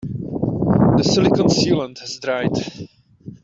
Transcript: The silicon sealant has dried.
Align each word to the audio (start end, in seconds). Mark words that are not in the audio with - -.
The 0.97 1.03
silicon 1.03 1.45
sealant 1.47 1.99
has 1.99 2.17
dried. 2.17 2.49